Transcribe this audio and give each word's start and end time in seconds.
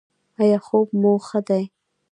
ایا 0.41 0.57
خوب 0.65 0.87
مو 1.01 1.13
ښه 1.27 1.39
دی؟ 1.47 1.63